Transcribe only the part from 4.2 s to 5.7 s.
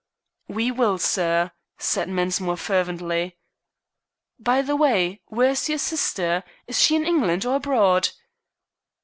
"By the way, where is